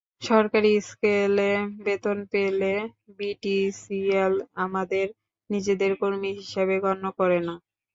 সরকারি 0.23 0.71
স্কেলে 0.89 1.51
বেতন 1.81 2.17
পেলেও 2.31 2.81
বিটিসিএল 3.17 4.33
আমাদের 4.61 5.05
নিজেদের 5.49 5.91
কর্মী 6.01 6.31
হিসেবে 6.39 6.75
গণ্য 6.83 7.05
করে 7.19 7.39
না। 7.47 7.55